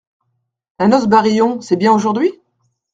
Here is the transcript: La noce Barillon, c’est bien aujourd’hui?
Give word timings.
La 0.79 0.87
noce 0.87 1.05
Barillon, 1.05 1.61
c’est 1.61 1.75
bien 1.75 1.91
aujourd’hui? 1.93 2.31